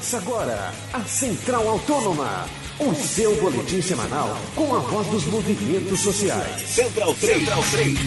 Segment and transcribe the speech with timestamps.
[0.00, 2.46] Começa agora a Central Autônoma,
[2.78, 6.62] o seu boletim semanal com a voz dos movimentos sociais.
[6.62, 7.38] Central 3.
[7.38, 7.98] Central 3.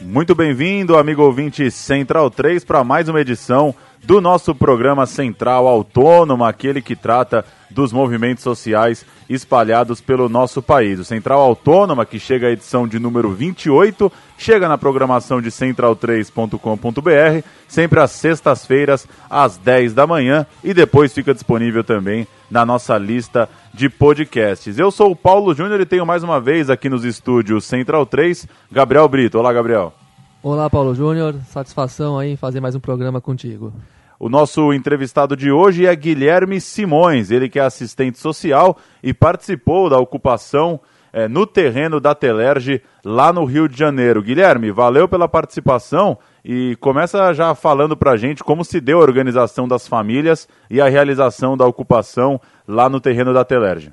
[0.00, 6.48] Muito bem-vindo, amigo ouvinte Central 3, para mais uma edição do nosso programa Central Autônoma,
[6.48, 10.98] aquele que trata dos movimentos sociais espalhados pelo nosso país.
[10.98, 17.46] O Central Autônoma, que chega à edição de número 28, chega na programação de central3.com.br,
[17.66, 23.48] sempre às sextas-feiras, às 10 da manhã, e depois fica disponível também na nossa lista
[23.74, 24.78] de podcasts.
[24.78, 28.48] Eu sou o Paulo Júnior e tenho mais uma vez aqui nos estúdios Central 3,
[28.72, 29.38] Gabriel Brito.
[29.38, 29.92] Olá, Gabriel.
[30.40, 31.34] Olá, Paulo Júnior.
[31.48, 33.72] Satisfação aí em fazer mais um programa contigo.
[34.20, 39.90] O nosso entrevistado de hoje é Guilherme Simões, ele que é assistente social e participou
[39.90, 40.80] da ocupação
[41.12, 44.22] é, no terreno da Telerge lá no Rio de Janeiro.
[44.22, 49.02] Guilherme, valeu pela participação e começa já falando para a gente como se deu a
[49.02, 53.92] organização das famílias e a realização da ocupação lá no terreno da Telerge.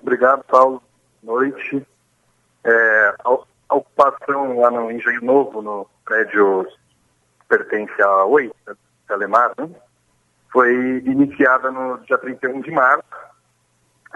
[0.00, 0.80] Obrigado, Paulo.
[1.20, 1.84] Noite.
[2.64, 3.14] É,
[3.68, 6.66] a ocupação lá no Engenho Novo, no prédio
[7.48, 8.50] pertence à Oi,
[9.06, 9.68] Telemar, né?
[10.52, 13.04] foi iniciada no dia 31 de março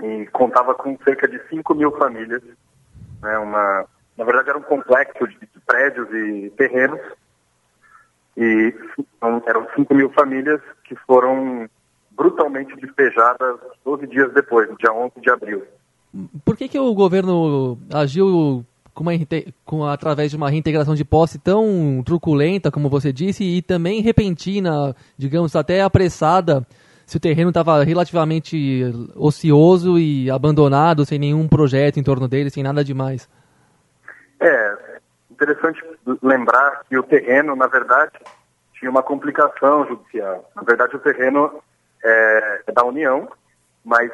[0.02, 2.42] e contava com cerca de 5 mil famílias.
[3.22, 3.38] Né?
[3.38, 3.84] Uma,
[4.16, 7.00] na verdade, era um complexo de, prédios e terrenos.
[8.36, 8.74] E
[9.46, 11.68] eram 5 mil famílias que foram
[12.12, 15.64] brutalmente despejadas 12 dias depois, no dia 11 de abril.
[16.44, 19.12] Por que, que o governo agiu com uma,
[19.64, 24.94] com, através de uma reintegração de posse tão truculenta, como você disse, e também repentina,
[25.16, 26.66] digamos, até apressada,
[27.06, 28.84] se o terreno estava relativamente
[29.16, 33.28] ocioso e abandonado, sem nenhum projeto em torno dele, sem nada demais.
[34.38, 34.76] É,
[35.30, 35.82] interessante
[36.22, 38.12] lembrar que o terreno, na verdade,
[38.74, 40.48] tinha uma complicação judicial.
[40.54, 41.60] Na verdade, o terreno
[42.04, 43.28] é, é da União,
[43.84, 44.10] mas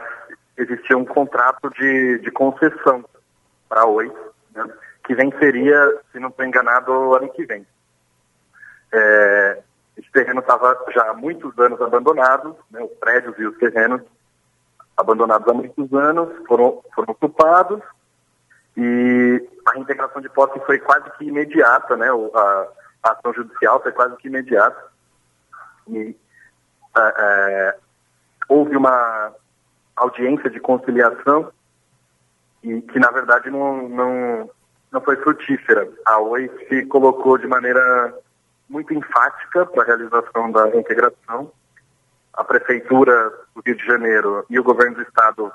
[0.56, 3.04] existia um contrato de, de concessão
[3.68, 4.10] para a Oi,
[4.56, 4.72] né,
[5.04, 7.66] que venceria, se não estou enganado, ano que vem.
[8.92, 9.62] É,
[9.96, 14.02] esse terreno estava já há muitos anos abandonado, né, os prédios e os terrenos
[14.96, 17.82] abandonados há muitos anos, foram, foram ocupados
[18.76, 22.68] e a reintegração de posse foi quase que imediata, né, a,
[23.02, 24.84] a ação judicial foi quase que imediata.
[25.88, 26.16] E
[26.96, 27.76] é, é
[28.48, 29.32] houve uma
[29.96, 31.50] audiência de conciliação
[32.66, 34.50] e que na verdade não, não,
[34.90, 35.88] não foi frutífera.
[36.04, 38.12] A Oi se colocou de maneira
[38.68, 41.52] muito enfática para a realização da reintegração.
[42.32, 45.52] A Prefeitura do Rio de Janeiro e o Governo do Estado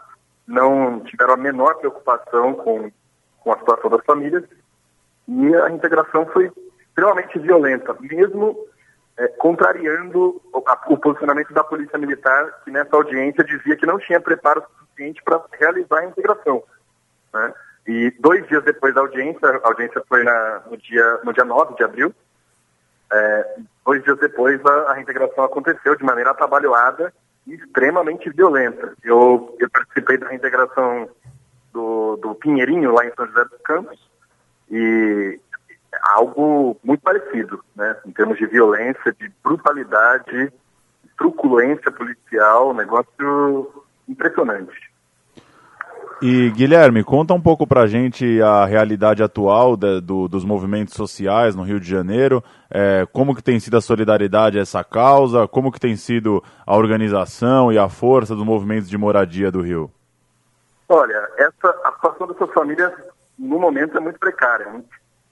[0.48, 2.90] não tiveram a menor preocupação com,
[3.42, 4.44] com a situação das famílias
[5.28, 6.50] e a reintegração foi
[6.88, 8.58] extremamente violenta, mesmo
[9.18, 14.00] é, contrariando o, a, o, posicionamento da Polícia Militar, que nessa audiência dizia que não
[14.00, 16.64] tinha preparo suficiente para realizar a integração.
[17.34, 17.54] Né?
[17.88, 21.76] E dois dias depois da audiência, a audiência foi na, no, dia, no dia 9
[21.76, 22.14] de abril,
[23.12, 23.56] é,
[23.86, 27.14] dois dias depois a, a, reintegração aconteceu de maneira atabalhoada
[27.46, 28.94] e extremamente violenta.
[29.04, 31.10] Eu, eu participei da reintegração
[31.74, 34.10] do, do Pinheirinho, lá em São José dos Campos,
[34.70, 35.40] e
[36.14, 37.98] algo muito parecido, né?
[38.06, 40.54] Em termos de violência, de brutalidade,
[41.18, 44.91] truculência policial, um negócio impressionante.
[46.22, 51.64] E Guilherme, conta um pouco pra gente a realidade atual do, dos movimentos sociais no
[51.64, 55.80] Rio de Janeiro, é, como que tem sido a solidariedade a essa causa, como que
[55.80, 59.90] tem sido a organização e a força dos movimentos de moradia do Rio?
[60.88, 62.94] Olha, essa, a situação dessas famílias
[63.40, 64.68] no momento é muito precária.
[64.72, 64.86] Hein?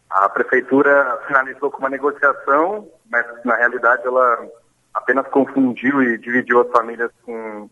[0.09, 4.47] A prefeitura finalizou com uma negociação, mas na realidade ela
[4.91, 7.69] apenas confundiu e dividiu as famílias com,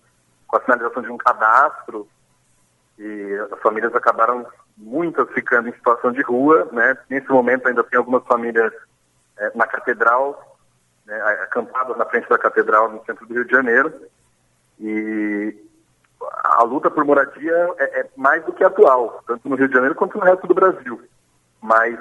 [0.48, 2.08] com a finalização de um cadastro
[2.98, 4.46] e as famílias acabaram
[4.76, 6.98] muitas ficando em situação de rua, né?
[7.10, 8.74] Nesse momento ainda tem algumas famílias
[9.38, 10.58] é, na catedral,
[11.06, 13.94] né, acampadas na frente da catedral no centro do Rio de Janeiro.
[14.80, 15.56] E
[16.22, 19.96] a luta por moradia é, é mais do que atual, tanto no Rio de Janeiro
[19.96, 21.02] quanto no resto do Brasil.
[21.62, 21.98] Mas,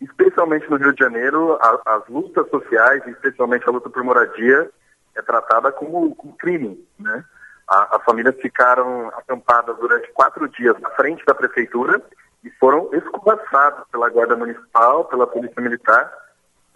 [0.00, 4.70] especialmente no Rio de Janeiro, a, as lutas sociais, especialmente a luta por moradia,
[5.16, 7.24] é tratada como, como crime, né?
[7.70, 12.02] A, as famílias ficaram acampadas durante quatro dias na frente da prefeitura
[12.42, 16.12] e foram escorraçadas pela Guarda Municipal, pela Polícia Militar,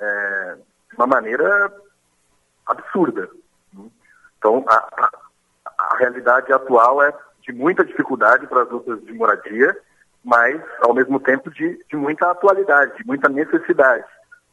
[0.00, 0.56] é,
[0.90, 1.72] de uma maneira
[2.66, 3.28] absurda.
[4.38, 5.10] Então, a, a,
[5.78, 7.12] a realidade atual é
[7.42, 9.76] de muita dificuldade para as lutas de moradia,
[10.24, 14.04] mas, ao mesmo tempo, de, de muita atualidade, de muita necessidade.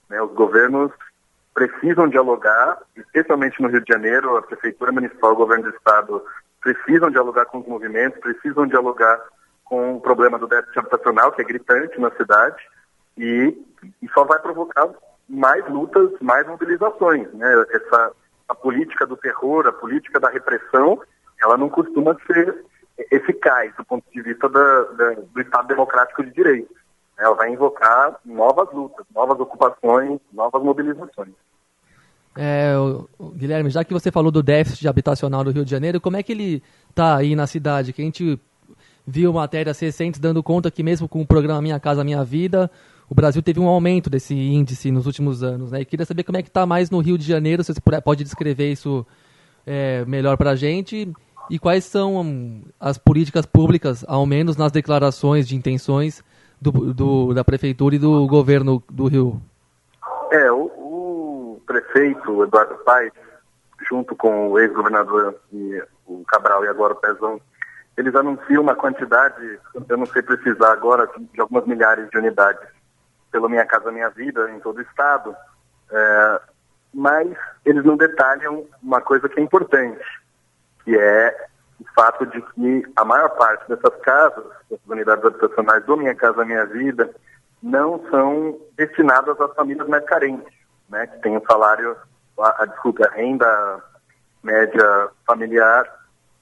[0.10, 0.22] Né?
[0.22, 0.92] Os governos
[1.54, 6.24] precisam dialogar, especialmente no Rio de Janeiro, a Prefeitura Municipal, o Governo do Estado
[6.62, 9.20] precisam dialogar com os movimentos, precisam dialogar
[9.66, 12.58] com o problema do déficit habitacional, que é gritante na cidade,
[13.18, 13.58] e,
[14.02, 14.90] e só vai provocar
[15.28, 17.32] mais lutas, mais mobilizações.
[17.34, 17.66] Né?
[17.72, 18.12] Essa,
[18.50, 21.02] a política do terror, a política da repressão,
[21.42, 22.64] ela não costuma ser
[23.10, 26.81] eficaz do ponto de vista da, da, do Estado democrático de direito.
[27.22, 31.30] Ela vai invocar novas lutas, novas ocupações, novas mobilizações.
[32.36, 32.74] É,
[33.36, 36.32] Guilherme, já que você falou do déficit habitacional do Rio de Janeiro, como é que
[36.32, 37.94] ele está aí na cidade?
[37.94, 38.40] Que a gente
[39.06, 42.72] viu matérias recentes dando conta que mesmo com o programa Minha Casa Minha Vida,
[43.08, 45.72] o Brasil teve um aumento desse índice nos últimos anos.
[45.72, 45.82] Né?
[45.82, 48.24] E queria saber como é que está mais no Rio de Janeiro, se você pode
[48.24, 49.06] descrever isso
[49.64, 51.12] é, melhor para a gente,
[51.50, 56.24] e quais são as políticas públicas, ao menos nas declarações de intenções
[56.62, 59.42] do, do, da Prefeitura e do governo do Rio.
[60.32, 63.12] É, o, o prefeito Eduardo Paes,
[63.90, 65.36] junto com o ex-governador
[66.06, 67.42] o Cabral e agora o Pezão,
[67.98, 69.60] eles anunciam uma quantidade,
[69.90, 72.68] eu não sei precisar agora, de algumas milhares de unidades
[73.32, 75.36] pelo Minha Casa Minha Vida em todo o estado,
[75.92, 76.42] é,
[76.94, 77.28] mas
[77.66, 80.04] eles não detalham uma coisa que é importante,
[80.84, 81.48] que é
[81.82, 86.46] o fato de que a maior parte dessas casas, dessas unidades habitacionais do Minha Casa
[86.46, 87.10] Minha Vida,
[87.62, 90.54] não são destinadas às famílias mais carentes,
[90.90, 91.96] né, que têm o salário,
[92.40, 93.82] a, a, desculpa, a renda
[94.44, 95.86] média familiar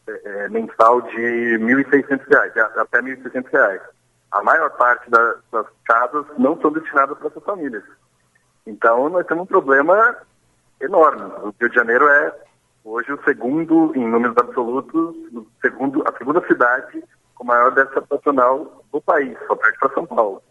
[0.08, 3.82] é, é mensal de R$ 1.600, até R$ 1.600.
[4.32, 7.84] A maior parte da, das casas não são destinadas para essas famílias.
[8.66, 10.18] Então, nós temos um problema
[10.80, 11.24] enorme.
[11.42, 12.34] O Rio de Janeiro é
[12.90, 15.16] hoje o segundo, em números absolutos,
[15.62, 17.04] segundo, a segunda cidade
[17.36, 20.42] com maior déficit habitacional do país, só perde para São Paulo.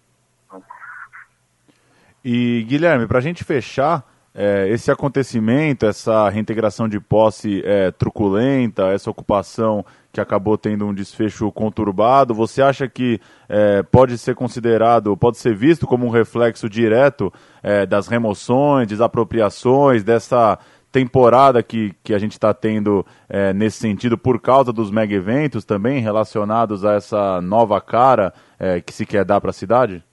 [2.24, 4.04] E, Guilherme, para a gente fechar,
[4.34, 10.94] é, esse acontecimento, essa reintegração de posse é, truculenta, essa ocupação que acabou tendo um
[10.94, 16.68] desfecho conturbado, você acha que é, pode ser considerado, pode ser visto como um reflexo
[16.68, 17.32] direto
[17.62, 20.58] é, das remoções, desapropriações, dessa
[20.90, 25.64] temporada que, que a gente está tendo é, nesse sentido por causa dos mega eventos
[25.64, 30.04] também relacionados a essa nova cara é, que se quer dar para a cidade?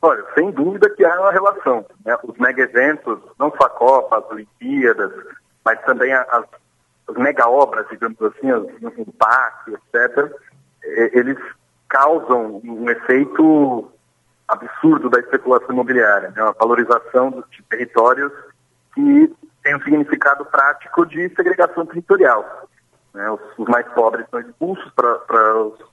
[0.00, 1.84] Olha, sem dúvida que há uma relação.
[2.04, 2.16] Né?
[2.22, 5.12] Os mega eventos, não só a Copa, as Olimpíadas,
[5.64, 6.44] mas também as,
[7.08, 10.32] as mega obras, digamos assim, o PAC, etc.,
[11.12, 11.38] eles
[11.88, 13.90] causam um efeito
[14.46, 16.42] absurdo da especulação imobiliária, né?
[16.42, 18.32] uma valorização dos territórios
[18.94, 19.34] que
[19.88, 22.68] significado prático de segregação territorial.
[23.14, 23.30] Né?
[23.30, 25.18] Os, os, mais pobres são expulsos para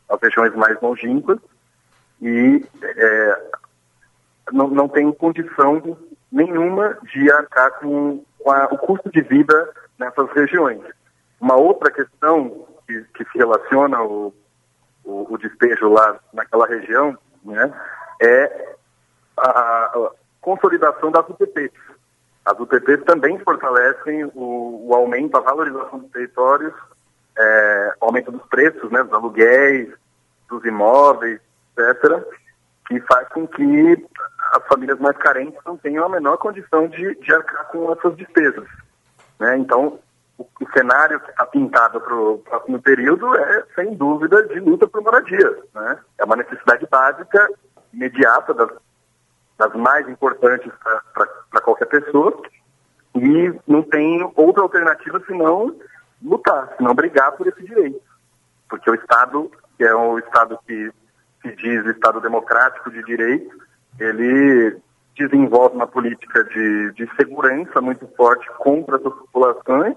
[0.09, 1.39] as regiões mais longínquas
[2.21, 3.41] e é,
[4.51, 5.97] não, não tem condição
[6.31, 10.81] nenhuma de arcar com, com a, o custo de vida nessas regiões.
[11.39, 14.33] Uma outra questão que, que se relaciona o,
[15.03, 17.73] o, despejo lá naquela região né,
[18.21, 18.75] é
[19.37, 20.11] a, a
[20.41, 21.84] consolidação das UTPs.
[22.45, 26.73] As UTPs também fortalecem o, o aumento, a valorização dos territórios,
[27.37, 29.89] é, aumento dos preços, né, dos aluguéis,
[30.47, 31.39] dos imóveis,
[31.77, 32.23] etc.,
[32.87, 34.07] que faz com que
[34.53, 38.67] as famílias mais carentes não tenham a menor condição de, de arcar com essas despesas.
[39.39, 39.57] Né?
[39.57, 39.99] Então,
[40.37, 44.87] o, o cenário que está pintado para o próximo período é, sem dúvida, de luta
[44.87, 45.57] por moradia.
[45.73, 45.99] Né?
[46.19, 47.49] É uma necessidade básica,
[47.91, 48.69] imediata, das
[49.57, 50.71] das mais importantes
[51.51, 52.41] para qualquer pessoa,
[53.15, 55.75] e não tem outra alternativa senão
[56.21, 58.01] lutar, senão brigar por esse direito.
[58.69, 60.91] Porque o Estado, que é o Estado que
[61.41, 63.55] se diz Estado democrático de direito,
[63.99, 64.77] ele
[65.17, 69.95] desenvolve uma política de, de segurança muito forte contra essas populações,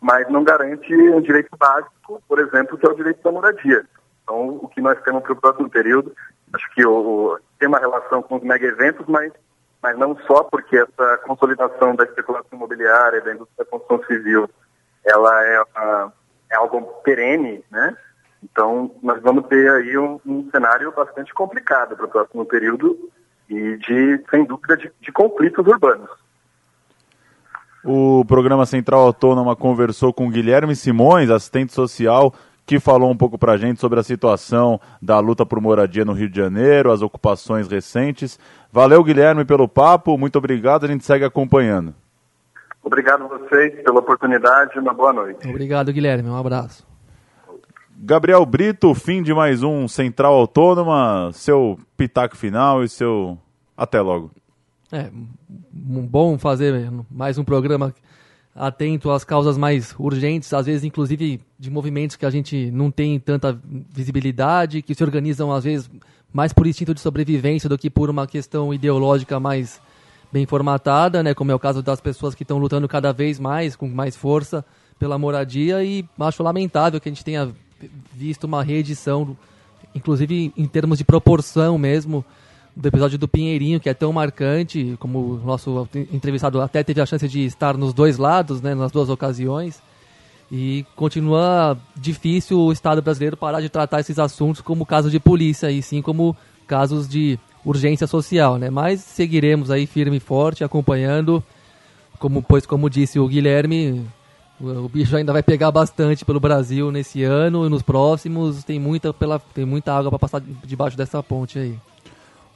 [0.00, 3.84] mas não garante um direito básico, por exemplo, que é o direito da moradia.
[4.22, 6.12] Então, o que nós temos para o próximo período
[6.52, 9.32] Acho que o, tem uma relação com os mega eventos, mas,
[9.82, 14.48] mas não só porque essa consolidação da especulação imobiliária, da indústria da construção civil,
[15.04, 16.12] ela é, uh,
[16.50, 17.96] é algo perene, né?
[18.42, 23.10] Então, nós vamos ter aí um, um cenário bastante complicado para o próximo período
[23.48, 26.10] e de, sem dúvida, de, de conflitos urbanos.
[27.84, 32.34] O programa Central Autônoma conversou com Guilherme Simões, assistente social
[32.68, 36.12] que falou um pouco para a gente sobre a situação da luta por moradia no
[36.12, 38.38] Rio de Janeiro, as ocupações recentes.
[38.70, 40.18] Valeu, Guilherme, pelo papo.
[40.18, 40.84] Muito obrigado.
[40.84, 41.94] A gente segue acompanhando.
[42.84, 44.78] Obrigado a vocês pela oportunidade.
[44.78, 45.48] Uma boa noite.
[45.48, 46.28] Obrigado, Guilherme.
[46.28, 46.86] Um abraço.
[47.96, 51.30] Gabriel Brito, fim de mais um Central Autônoma.
[51.32, 53.38] Seu pitaco final e seu.
[53.74, 54.30] Até logo.
[54.92, 55.10] É,
[55.72, 57.94] bom fazer mais um programa
[58.58, 63.18] atento às causas mais urgentes, às vezes inclusive de movimentos que a gente não tem
[63.18, 63.58] tanta
[63.94, 65.88] visibilidade, que se organizam às vezes
[66.32, 69.80] mais por instinto de sobrevivência do que por uma questão ideológica mais
[70.32, 73.74] bem formatada, né, como é o caso das pessoas que estão lutando cada vez mais,
[73.74, 74.64] com mais força
[74.98, 75.82] pela moradia.
[75.82, 77.50] E acho lamentável que a gente tenha
[78.12, 79.36] visto uma reedição,
[79.94, 82.24] inclusive em termos de proporção mesmo,
[82.78, 87.06] do episódio do Pinheirinho, que é tão marcante, como o nosso entrevistado até teve a
[87.06, 89.82] chance de estar nos dois lados, né, nas duas ocasiões.
[90.50, 95.70] E continua difícil o Estado brasileiro parar de tratar esses assuntos como casos de polícia,
[95.72, 96.36] e sim como
[96.68, 98.70] casos de urgência social, né?
[98.70, 101.42] Mas seguiremos aí firme e forte, acompanhando,
[102.18, 104.06] como pois como disse o Guilherme,
[104.60, 108.64] o, bicho ainda vai pegar bastante pelo Brasil nesse ano e nos próximos.
[108.64, 111.78] Tem muita pela tem muita água para passar debaixo dessa ponte aí.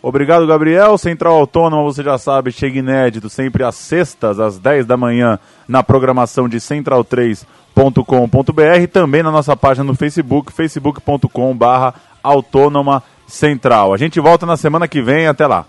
[0.02, 0.98] Obrigado, Gabriel.
[0.98, 5.84] Central Autônoma, você já sabe, chega inédito sempre às sextas, às 10 da manhã, na
[5.84, 13.94] programação de central3.com.br, também na nossa página no Facebook, facebook.com/barra Autônoma Central.
[13.94, 15.66] A gente volta na semana que vem, até lá.